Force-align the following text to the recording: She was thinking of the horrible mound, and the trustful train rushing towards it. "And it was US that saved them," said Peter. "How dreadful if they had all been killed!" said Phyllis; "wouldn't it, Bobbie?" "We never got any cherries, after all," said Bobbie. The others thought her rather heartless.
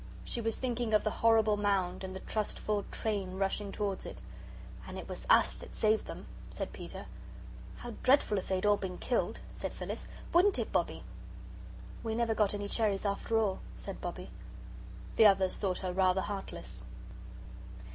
She 0.23 0.41
was 0.41 0.57
thinking 0.57 0.95
of 0.95 1.03
the 1.03 1.11
horrible 1.21 1.57
mound, 1.57 2.03
and 2.03 2.15
the 2.15 2.21
trustful 2.21 2.85
train 2.89 3.33
rushing 3.37 3.71
towards 3.71 4.03
it. 4.03 4.17
"And 4.87 4.97
it 4.97 5.07
was 5.07 5.27
US 5.29 5.53
that 5.53 5.75
saved 5.75 6.05
them," 6.05 6.25
said 6.49 6.73
Peter. 6.73 7.05
"How 7.75 7.93
dreadful 8.01 8.39
if 8.39 8.47
they 8.47 8.55
had 8.55 8.65
all 8.65 8.77
been 8.77 8.97
killed!" 8.97 9.41
said 9.53 9.71
Phyllis; 9.73 10.07
"wouldn't 10.33 10.57
it, 10.57 10.71
Bobbie?" 10.71 11.03
"We 12.01 12.15
never 12.15 12.33
got 12.33 12.55
any 12.55 12.67
cherries, 12.67 13.05
after 13.05 13.37
all," 13.37 13.59
said 13.77 14.01
Bobbie. 14.01 14.31
The 15.17 15.27
others 15.27 15.57
thought 15.57 15.77
her 15.85 15.93
rather 15.93 16.21
heartless. 16.21 16.81